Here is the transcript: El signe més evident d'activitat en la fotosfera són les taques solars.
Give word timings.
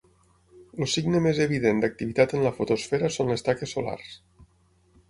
El 0.77 0.87
signe 0.93 1.21
més 1.25 1.41
evident 1.45 1.83
d'activitat 1.85 2.35
en 2.39 2.47
la 2.49 2.53
fotosfera 2.59 3.13
són 3.19 3.31
les 3.35 3.49
taques 3.51 3.79
solars. 3.79 4.19